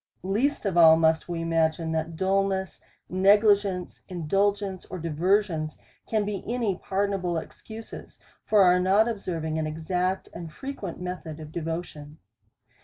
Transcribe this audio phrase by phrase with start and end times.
[0.23, 5.77] Least of all must we imagine, that dulness, negli gence, indulgence, or diversions,
[6.07, 10.97] can be any pardon able excuses for our not observing an exact and fre quent
[10.97, 12.17] method of devotion.